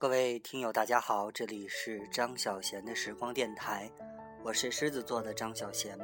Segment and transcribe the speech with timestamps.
[0.00, 3.86] 各位听友，大家好，这里是张小贤的时光电台，
[4.42, 5.94] 我是狮子座的张小贤。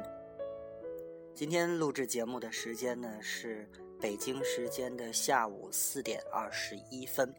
[1.33, 3.67] 今天录制节目的时间呢是
[3.99, 7.33] 北京时间的下午四点二十一分。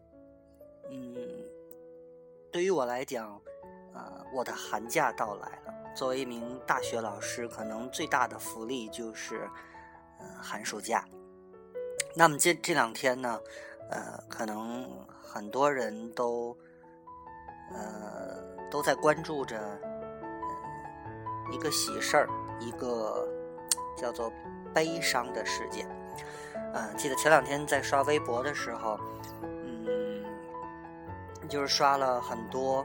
[0.91, 1.15] 嗯，
[2.51, 3.41] 对于我来讲，
[3.95, 5.73] 呃，我的寒假到来了。
[5.95, 9.49] 作为一名大学老师，可能最大的福利就是，
[10.19, 11.09] 呃，寒暑假。
[12.19, 13.41] 那么这这两天呢，
[13.91, 14.91] 呃，可能
[15.23, 16.57] 很多人都，
[17.73, 19.57] 呃，都在关注着，
[21.53, 22.29] 一个喜事儿，
[22.59, 23.25] 一个
[23.97, 24.33] 叫做
[24.75, 25.87] 悲伤的事件。
[26.75, 28.99] 嗯，记得前两天在刷微博的时候，
[29.41, 30.25] 嗯，
[31.49, 32.85] 就是刷了很多。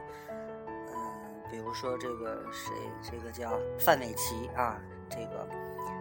[0.92, 1.10] 嗯
[1.50, 2.72] 比如说这个谁，
[3.02, 4.80] 这个叫范玮琪啊，
[5.10, 5.48] 这个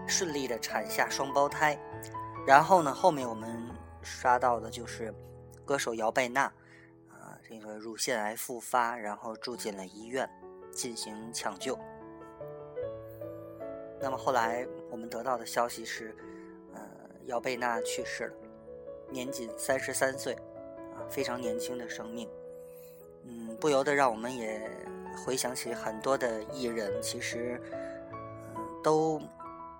[0.05, 1.75] 顺利的产下双胞胎，
[2.45, 3.61] 然后呢，后面我们
[4.02, 5.13] 刷到的就是
[5.66, 6.44] 歌手姚贝娜
[7.09, 10.30] 啊，这个乳腺癌复发，然后住进了医院
[10.72, 11.77] 进行抢救。
[14.00, 16.16] 那么后来我们得到的消息是，
[16.73, 16.81] 呃，
[17.25, 18.35] 姚贝娜去世了，
[19.09, 20.33] 年仅三十三岁，
[20.95, 22.30] 啊，非常年轻的生命，
[23.23, 24.69] 嗯，不由得让我们也。
[25.28, 27.61] 回想起很多的艺人，其实，
[28.55, 29.22] 嗯，都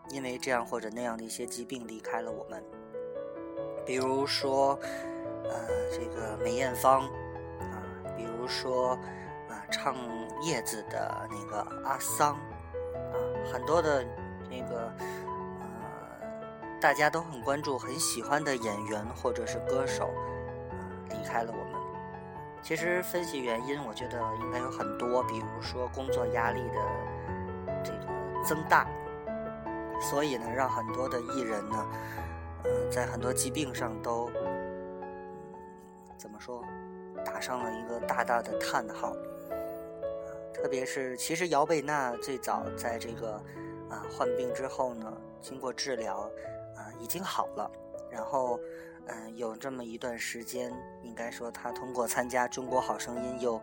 [0.10, 2.64] 因为这样或者那样的一些疾病离开了我们。
[3.86, 4.80] 比如说，
[5.44, 7.02] 呃，这个梅艳芳，
[7.60, 7.84] 啊，
[8.16, 8.92] 比如说，
[9.50, 9.96] 啊，唱
[10.42, 13.14] 叶子的那个阿桑，啊，
[13.52, 14.06] 很多的
[14.50, 14.94] 这个，
[15.60, 20.06] 呃，大家都很关注、很喜欢的演员或者是歌手，
[20.72, 21.82] 啊，离开了我们。
[22.62, 28.08] 其实分析原因，我觉得应该有很多，比如说工作压力的这个
[28.46, 28.88] 增大，
[30.04, 31.86] 所以呢，让很多的艺人呢，
[32.66, 34.30] 嗯，在很多疾病上都，
[36.18, 36.62] 怎么说，
[37.26, 39.16] 打上了一个大大的叹号。
[40.54, 43.32] 特别是，其实姚贝娜最早在这个
[43.90, 45.12] 啊患病之后呢，
[45.42, 46.30] 经过治疗，
[46.76, 47.72] 啊已经好了，
[48.12, 48.60] 然后。
[49.06, 53.56] 嗯，有这么一段时间，应该说她通过参加《中国好声音》又，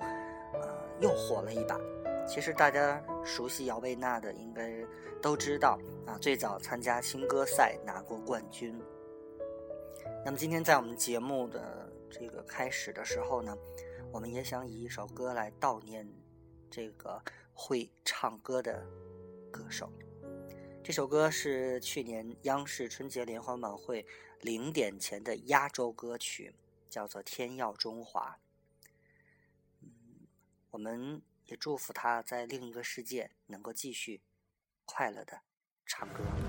[0.52, 0.68] 呃，
[0.98, 1.80] 又火了一把。
[2.26, 4.72] 其实大家熟悉姚贝娜的，应该
[5.20, 8.80] 都知道啊，最早参加新歌赛拿过冠军。
[10.24, 13.56] 那么今天在我们节目的这个开始的时候呢，
[14.12, 16.06] 我们也想以一首歌来悼念
[16.70, 17.20] 这个
[17.52, 18.86] 会唱歌的
[19.50, 19.92] 歌手。
[20.82, 24.06] 这首歌是去年央视春节联欢晚会
[24.40, 26.54] 零点前的压轴歌曲，
[26.88, 28.38] 叫做《天耀中华》。
[29.82, 29.88] 嗯，
[30.70, 34.22] 我们也祝福他在另一个世界能够继续
[34.84, 35.42] 快乐的
[35.84, 36.39] 唱歌。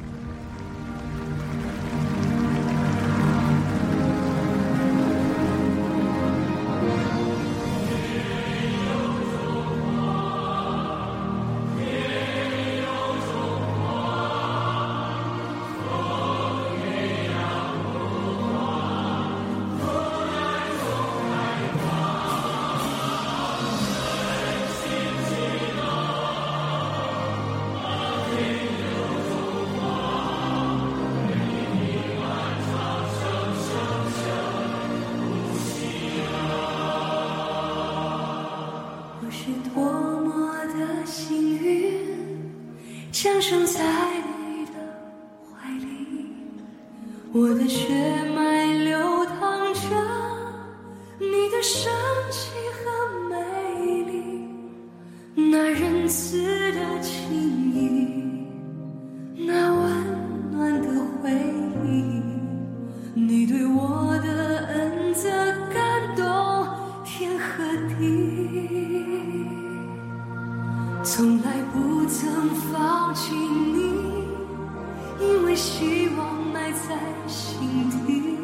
[75.51, 77.59] 被希望埋在心
[78.07, 78.37] 底，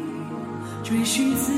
[0.83, 1.53] 追寻自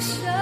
[0.00, 0.39] 生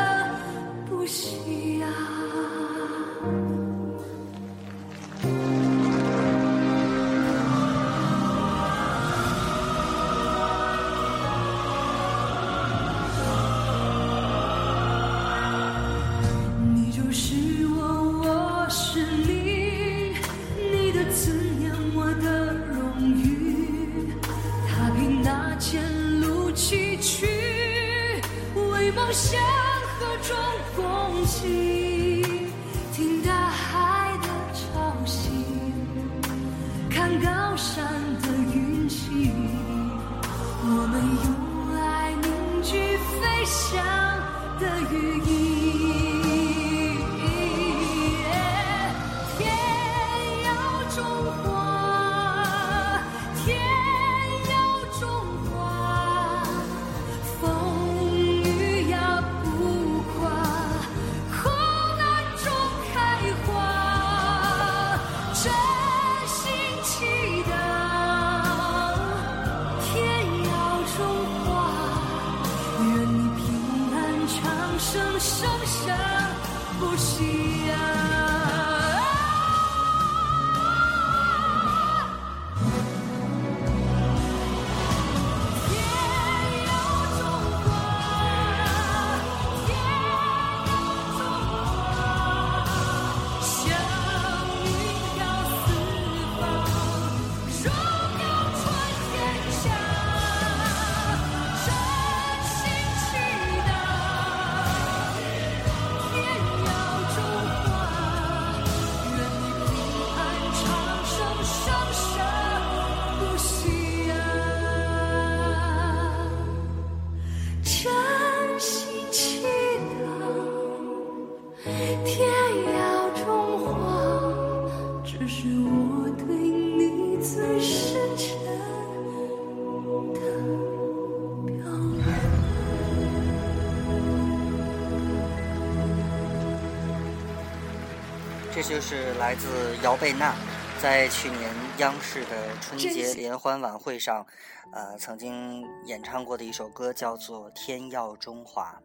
[138.68, 140.36] 就是来自姚贝娜
[140.78, 144.26] 在去年央视的春节联欢晚会上，
[144.74, 148.78] 呃，曾经演唱过的一首歌，叫做《天耀中华》。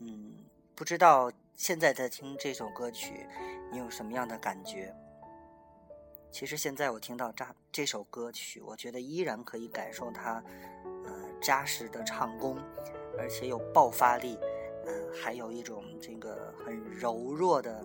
[0.00, 0.32] 嗯，
[0.74, 3.26] 不知道现在在听这首歌曲，
[3.70, 4.94] 你有什么样的感觉？
[6.32, 10.42] 其实现在我听到这这首歌曲，我觉得依然可以感受它，
[11.04, 11.12] 呃，
[11.42, 12.56] 扎实的唱功，
[13.18, 14.38] 而且有爆发力，
[14.86, 17.84] 呃，还有一种这个很柔弱的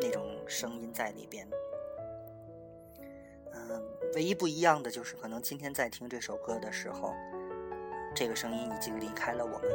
[0.00, 1.46] 那种声音在里边。
[3.52, 3.82] 嗯、
[4.14, 7.14] 唯一不一样的就是，可能今天在听这首歌的时候，
[8.14, 9.70] 这个声音已经离开了我们。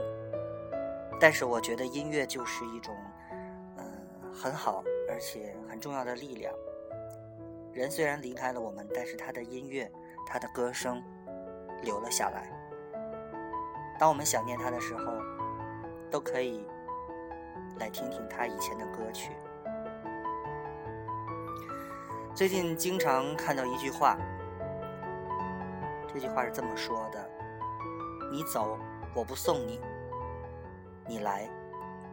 [1.20, 2.96] 但是我觉得音乐就是一种，
[3.78, 6.54] 嗯、很好而且很重要的力量。
[7.72, 9.90] 人虽然离开了我们，但是他的音乐、
[10.26, 11.02] 他的歌声
[11.84, 12.52] 留了下来。
[13.98, 15.14] 当我们想念他的时候，
[16.12, 16.66] 都可以
[17.80, 19.32] 来听听他以前的歌曲。
[22.36, 24.18] 最近经常看到一句话，
[26.14, 27.30] 这句话是这么说的
[28.30, 28.78] ：“你走，
[29.14, 29.80] 我不送你；
[31.08, 31.50] 你来，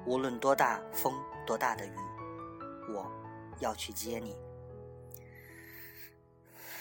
[0.06, 1.12] 无论多大风、
[1.44, 1.96] 多大的雨，
[2.94, 3.10] 我
[3.58, 4.36] 要去接你。”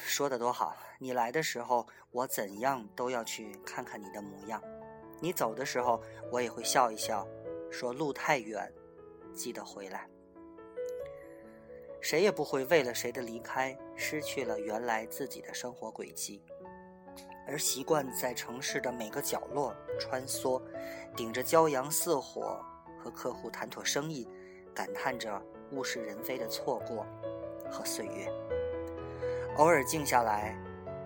[0.05, 0.75] 说的多好！
[0.99, 4.61] 你来的时候，我怎样都要去看看你的模样；
[5.19, 5.99] 你走的时候，
[6.31, 7.27] 我也会笑一笑，
[7.71, 8.71] 说路太远，
[9.33, 10.10] 记得回来。
[12.01, 16.43] 谁也不会为了谁的离开失去了原来自己的生活轨迹，
[17.47, 20.59] 而习惯在城市的每个角落穿梭，
[21.15, 22.59] 顶着骄阳似火
[22.97, 24.27] 和客户谈妥生意，
[24.73, 25.39] 感叹着
[25.71, 27.05] 物是人非的错过
[27.69, 28.27] 和岁月。
[29.57, 30.57] 偶尔静下来，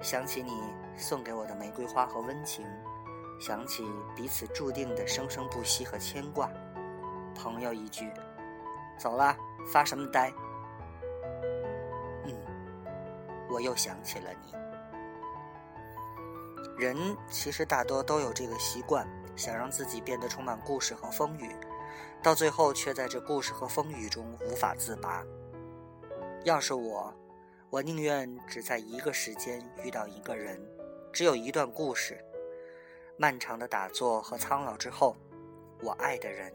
[0.02, 0.54] 想起你
[0.96, 2.66] 送给我的玫瑰花和温情，
[3.38, 3.86] 想起
[4.16, 6.50] 彼此注定的生生不息和牵挂。
[7.36, 8.10] 朋友一句
[8.98, 9.36] ：“走啦，
[9.74, 10.34] 发什么呆？”
[13.50, 14.54] 我又想起了你。
[16.78, 16.98] 人
[17.30, 21.56] 其实大多都有这个习惯，想让自己变得充满故事和风雨，
[22.22, 25.24] 到最后却在这故事和风雨中无法自拔。
[26.44, 27.14] 要是我，
[27.70, 30.60] 我宁愿只在一个时间遇到一个人，
[31.14, 32.24] 只有一段故事。
[33.18, 35.16] 漫长的打坐和苍老之后，
[35.82, 36.54] 我爱的人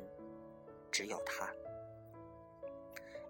[0.90, 1.48] 只有他。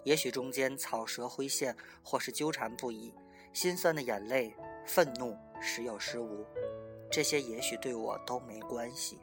[0.03, 3.15] 也许中间草蛇灰线，或是纠缠不已，
[3.53, 4.55] 心酸的眼泪、
[4.87, 6.45] 愤怒时有时无，
[7.11, 9.19] 这些也许对我都没关系。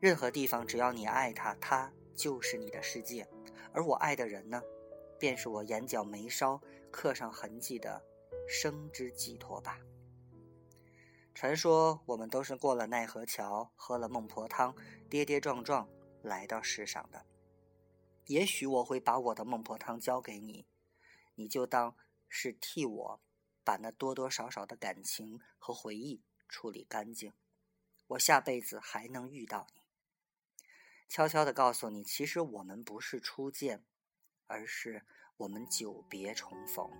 [0.00, 3.26] 任何地方，只要你爱他，他就是你的世界。
[3.72, 4.62] 而我爱的人呢，
[5.18, 6.60] 便是我眼角眉梢
[6.90, 8.00] 刻上痕迹的
[8.48, 9.78] 生之寄托吧。
[11.34, 14.74] 传说我们都是过了奈何桥，喝了孟婆汤，
[15.10, 15.88] 跌跌撞撞
[16.22, 17.24] 来到世上的。
[18.26, 20.66] 也许我会把我的孟婆汤交给你，
[21.34, 21.94] 你就当
[22.28, 23.20] 是替我
[23.64, 27.32] 把那多多少少的感情和回忆处理干净。
[28.08, 29.82] 我下辈子还能遇到你。
[31.08, 33.84] 悄悄地告诉你，其实我们不是初见，
[34.46, 35.04] 而是
[35.38, 36.90] 我们久别重逢。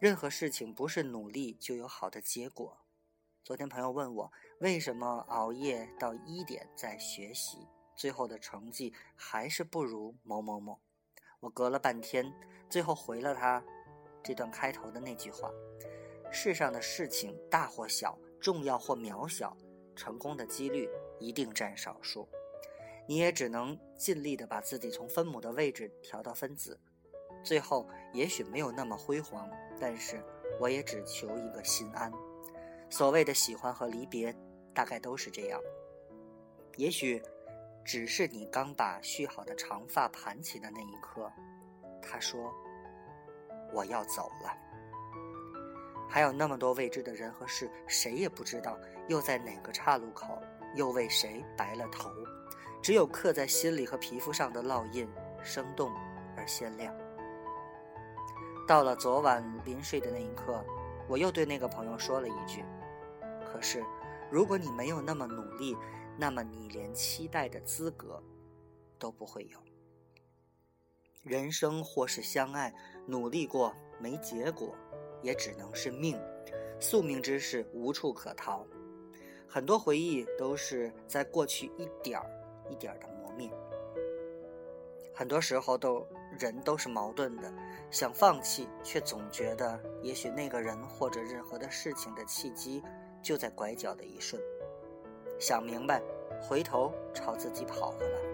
[0.00, 2.84] 任何事情不是努力就有好的结果。
[3.44, 10.80] 昨天朋友问我，为什么熬夜到一点在学习，最后的成绩还是不如某某某？
[11.40, 12.32] 我隔了半天，
[12.70, 13.62] 最后回了他
[14.22, 15.50] 这段开头的那句话：
[16.30, 19.56] 世上的事情大或小，重要或渺小，
[19.94, 20.88] 成功的几率
[21.18, 22.28] 一定占少数。
[23.08, 26.78] 你也只能尽力的把自己从分母的位置调到分子，
[27.42, 29.50] 最后也许没有那么辉煌，
[29.80, 30.22] 但是
[30.60, 32.12] 我也只求一个心安。
[32.88, 34.34] 所谓的喜欢和离别，
[34.72, 35.60] 大概都是这样。
[36.76, 37.20] 也许
[37.84, 41.30] 只是你刚把蓄好的长发盘起的那一刻，
[42.00, 42.54] 他说
[43.72, 44.52] ：“我要走了。”
[46.08, 50.38] 还有那么多未知的人和事，谁也不知道又在哪个岔路口，
[50.76, 52.10] 又为谁白了头。
[52.82, 55.08] 只有刻在心里和皮肤上的烙印，
[55.42, 55.90] 生动
[56.36, 56.94] 而鲜亮。
[58.66, 60.62] 到了昨晚临睡的那一刻，
[61.08, 62.64] 我又对那个朋友说了一句
[63.46, 63.82] ：“可是，
[64.30, 65.76] 如果你没有那么努力，
[66.18, 68.22] 那么你连期待的资格
[68.98, 69.58] 都不会有。
[71.22, 72.74] 人生或是相爱，
[73.06, 74.74] 努力过没结果，
[75.22, 76.20] 也只能是命。
[76.78, 78.66] 宿命之事无处可逃，
[79.46, 82.26] 很多回忆都是在过去一点儿。”
[82.70, 83.50] 一点儿的磨灭，
[85.12, 86.06] 很多时候都
[86.38, 87.52] 人都是矛盾的，
[87.90, 92.82] 想放弃，却总觉得也许那个人或者任何的事情的契机
[93.20, 94.40] 就在拐角的一瞬。
[95.38, 96.00] 想明白，
[96.40, 98.31] 回头朝自己跑回来。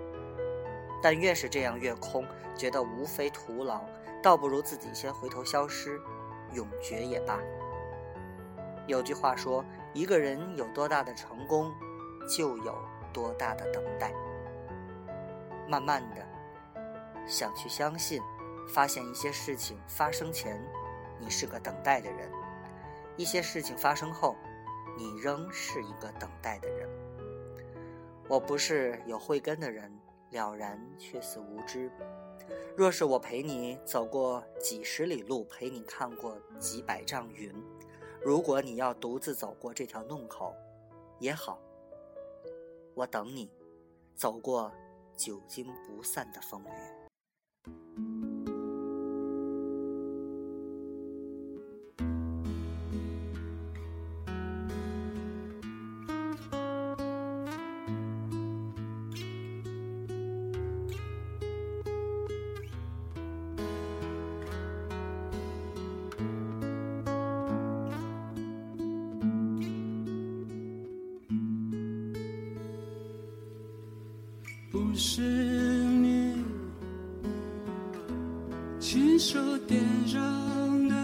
[1.02, 2.26] 但越是这样越空，
[2.56, 3.82] 觉得无非徒劳，
[4.22, 6.00] 倒不如自己先回头消失，
[6.52, 7.38] 永绝也罢。
[8.86, 11.72] 有句话说，一个人有多大的成功，
[12.26, 12.74] 就有。
[13.10, 14.12] 多大的等待？
[15.66, 16.16] 慢慢的，
[17.26, 18.22] 想去相信，
[18.68, 20.62] 发现一些事情发生前，
[21.18, 22.28] 你是个等待的人；
[23.16, 24.36] 一些事情发生后，
[24.96, 26.86] 你仍是一个等待的人。
[28.28, 29.90] 我不是有慧根的人，
[30.30, 31.90] 了然却似无知。
[32.76, 37.52] 若是我陪你走过几十里路，陪你看过几百丈云，
[38.22, 40.54] 如果你要独自走过这条弄口，
[41.18, 41.58] 也好。
[42.94, 43.50] 我等你，
[44.14, 44.72] 走过
[45.16, 46.97] 久经不散的风雨。
[78.80, 80.94] 亲手点燃的，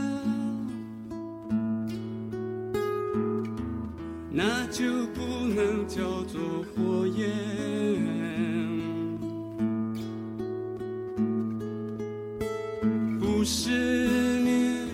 [4.31, 5.21] 那就不
[5.54, 6.40] 能叫做
[6.75, 7.28] 火焰。
[13.21, 14.88] 不是你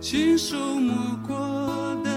[0.00, 0.94] 亲手摸
[1.26, 1.36] 过
[2.04, 2.10] 的，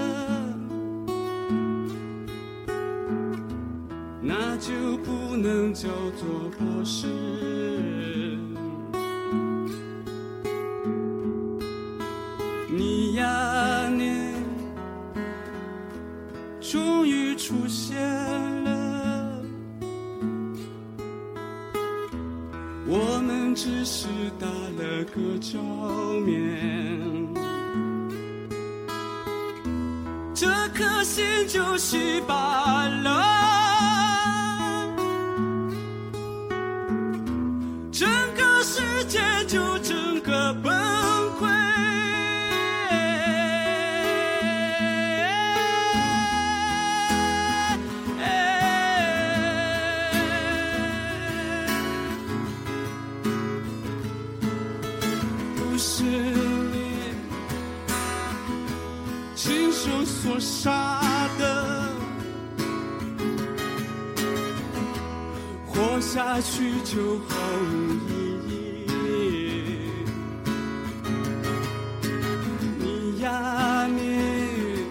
[4.21, 4.51] 那。
[4.61, 6.27] 就不能叫做
[6.59, 7.60] 博士。
[30.33, 33.41] 这颗心就稀巴了。
[60.63, 61.89] 傻的
[65.65, 69.71] 活下去就毫无意义
[72.77, 74.85] 你呀你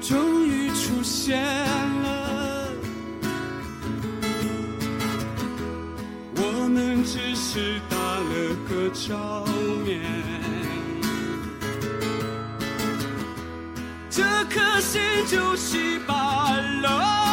[0.00, 2.68] 终于出现了
[6.36, 9.44] 我们只是打了个照
[9.84, 10.77] 面。
[14.18, 16.50] 这颗心就稀巴
[16.82, 17.27] 烂。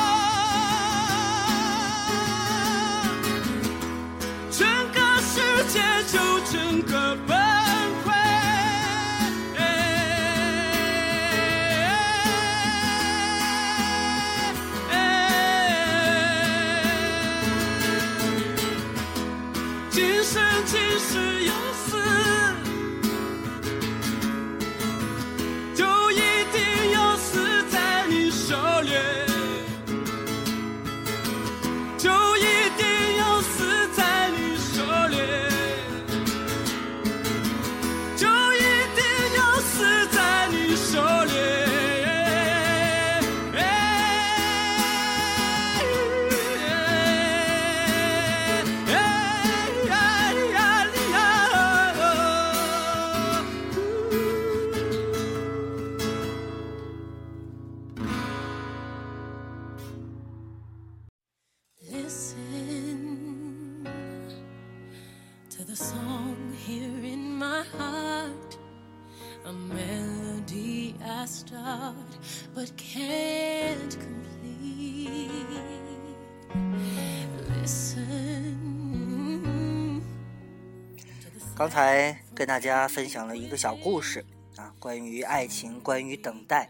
[81.76, 86.70] 才跟大家分享了一个小故事啊，关于爱情，关于等待。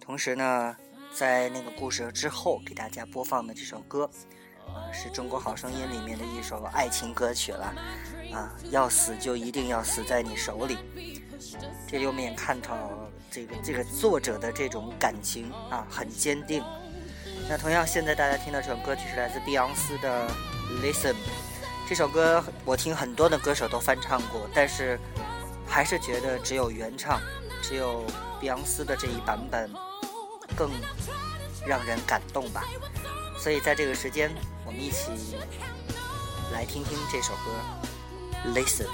[0.00, 0.76] 同时呢，
[1.12, 4.08] 在那个故事之后给大家播放的这首歌，
[4.68, 7.74] 啊，是中国好声音里面的一首爱情歌曲了。
[8.32, 10.78] 啊，要死就一定要死在你手里。
[11.88, 12.88] 这里我们也看到
[13.32, 16.62] 这个这个作者的这种感情啊，很坚定。
[17.48, 20.28] 那同样，现在大家听到这首歌曲是来自碧昂斯的
[20.80, 21.14] 《Listen》。
[21.90, 24.96] 这首歌我听很多的歌手都翻唱过，但是
[25.66, 27.20] 还是觉得只有原唱，
[27.60, 28.04] 只有
[28.40, 29.68] 碧昂斯的这一版本
[30.54, 30.70] 更
[31.66, 32.62] 让人感动吧。
[33.40, 34.30] 所以在这个时间，
[34.64, 35.10] 我们一起
[36.52, 37.50] 来听听这首歌
[38.54, 38.86] 《Listen》。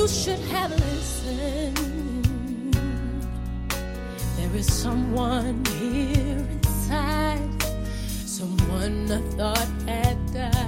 [0.00, 1.76] You should have listened.
[4.38, 7.62] There is someone here inside.
[8.24, 10.59] Someone I thought had died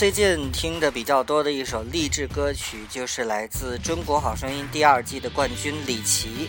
[0.00, 6.48] 最近听的比较多的一首励志歌曲，就是来自《中国好声音》第二季的冠军李琦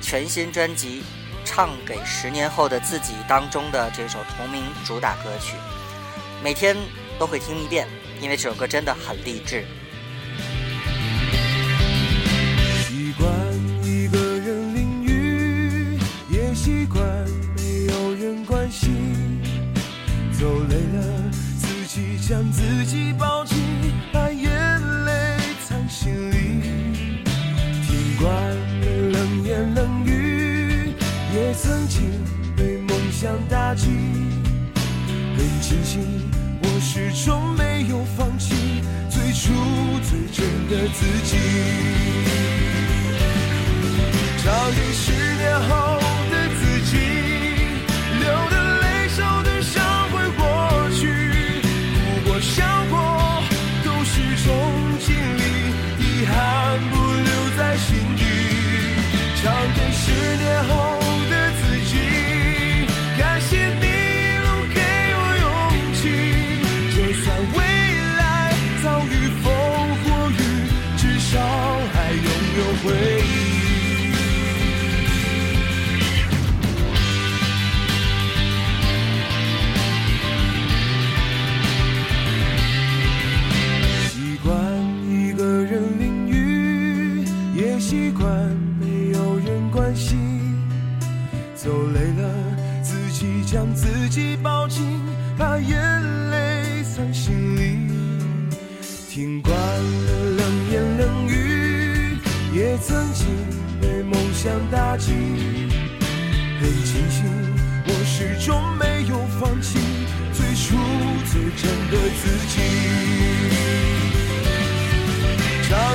[0.00, 1.00] 全新专辑
[1.44, 5.56] 《唱给十年后的自己》当中的这首同名主打歌曲，
[6.40, 6.76] 每天
[7.18, 7.88] 都会听一遍，
[8.20, 9.64] 因为这首歌真的很励志。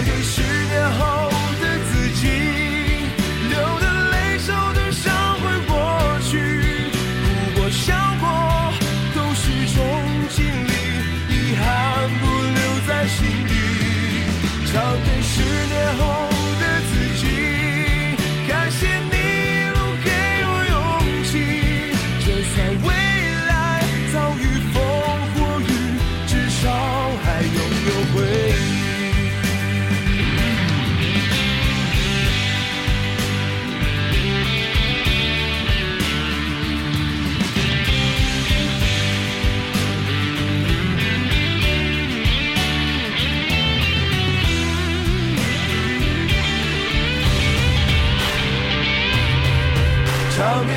[0.03, 0.52] 唱给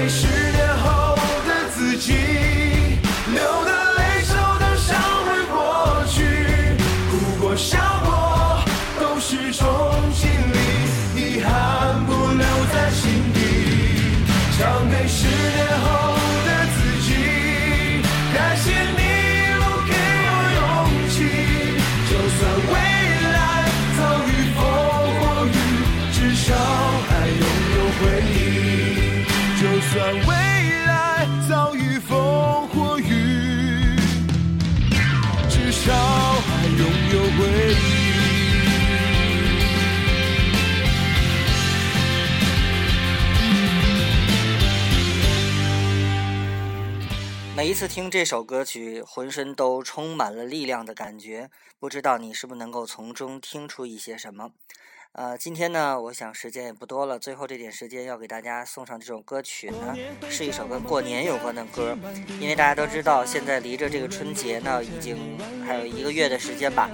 [0.06, 1.16] 给十年后
[1.48, 2.12] 的自己，
[3.34, 6.22] 流的泪、受的伤会过去，
[7.10, 8.62] 哭过、笑过
[9.00, 9.66] 都是种
[10.14, 10.56] 经历，
[11.20, 13.40] 遗憾不留在心底。
[14.56, 16.05] 唱给十年后
[47.56, 51.48] 每一次听这首歌曲，浑身都充满了力量的感觉。
[51.80, 54.50] 不知道你是不是能够从中听出一些什么？
[55.12, 59.96] 呃，今天呢，我想时间也不多了，最后这点时间要给大家送上这首歌曲呢，
[60.28, 61.96] 是一首跟过年有关的歌。
[62.38, 66.90] 因为大家都知道，现在离着这个春节呢，已经还有一个月的时间吧。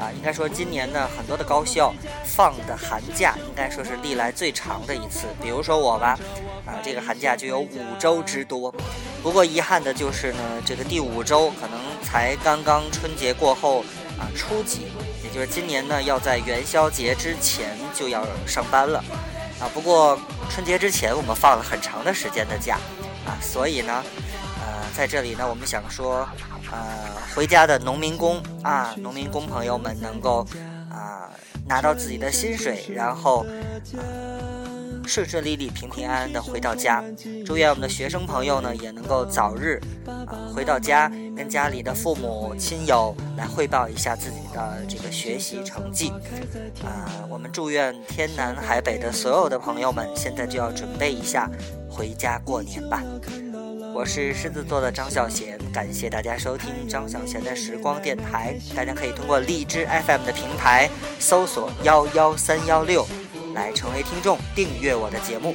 [0.00, 1.92] 啊，应该说今年呢，很多的高校
[2.24, 5.26] 放的寒假应该说是历来最长的一次。
[5.42, 6.18] 比如说我吧，
[6.64, 8.74] 啊，这个寒假就有五周之多。
[9.22, 13.80] 不过遗憾的就是呢，这个第五周可能才刚刚春节过后
[14.18, 14.86] 啊初几，
[15.22, 19.04] 也就是今年呢要在元宵节之前就要上班了，
[19.60, 22.78] 啊，不过春节之前我们放了很长的时间的假，
[23.26, 24.02] 啊，所以呢，
[24.60, 26.28] 呃，在这里呢我们想说，
[26.70, 26.78] 呃，
[27.34, 30.46] 回家的农民工啊，农民工朋友们能够
[30.90, 31.30] 啊
[31.66, 33.44] 拿到自己的薪水，然后。
[33.96, 34.50] 呃
[35.06, 37.02] 顺顺利利、平平安安的回到家。
[37.44, 46.12] 祝愿我们的学生朋友呢，也能够早日啊回到家，跟家里的父母亲友来汇报一下自己的这个学习成绩。
[46.84, 51.50] 啊，我们祝愿天南海北的所有的朋友们，现在就要准备一下
[51.90, 53.02] 回家过年吧。
[54.00, 58.56] 我是狮子座的张小贤，感谢大家收听张小贤的时光电台。
[58.74, 63.06] 大家可以通过荔枝 FM 的平台搜索幺幺三幺六
[63.54, 65.54] 来成为听众，订阅我的节目。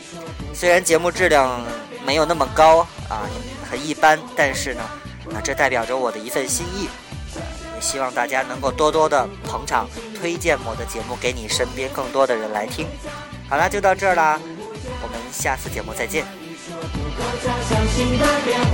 [0.54, 1.60] 虽然节目质量
[2.06, 3.26] 没有那么高啊，
[3.68, 4.84] 很一般，但是呢，
[5.34, 6.88] 啊，这代表着我的一份心意。
[7.34, 12.86] 也希望大家能够多多的捧场，推荐我的节目给你身边更多的人来听。
[13.50, 14.40] 好啦，就到这儿啦，
[15.02, 16.24] 我们下次节目再见。
[17.44, 18.74] 家乡新的变化。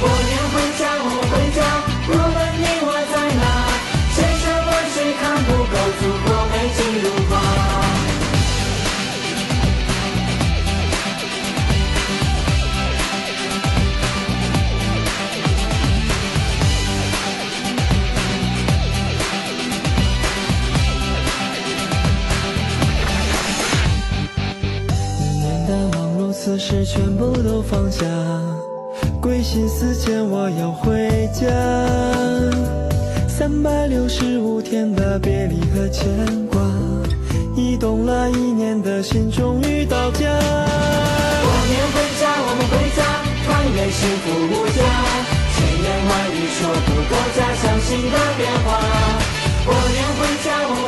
[0.00, 2.41] 过年回家，我回家，
[39.02, 40.20] 心终于到家。
[40.20, 43.02] 过年回家，我们回家，
[43.42, 44.78] 团圆幸福无价。
[45.52, 48.68] 千言万语说不够家乡新的变化。
[49.66, 50.81] 过年回家，我们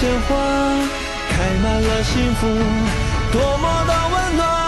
[0.00, 0.36] 鲜花，
[1.28, 2.46] 开满了幸福，
[3.32, 4.67] 多么的温暖。